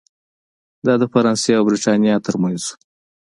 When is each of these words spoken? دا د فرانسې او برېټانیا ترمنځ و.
دا 0.85 0.93
د 1.01 1.03
فرانسې 1.11 1.51
او 1.57 1.63
برېټانیا 1.67 2.15
ترمنځ 2.25 2.61
و. 2.67 2.71